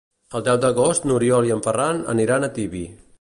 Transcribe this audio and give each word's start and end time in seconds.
El 0.37 0.43
deu 0.47 0.57
d'agost 0.63 1.05
n'Oriol 1.11 1.49
i 1.49 1.55
en 1.57 1.63
Ferran 1.67 2.03
aniran 2.17 2.49
a 2.49 2.53
Tibi. 2.57 2.87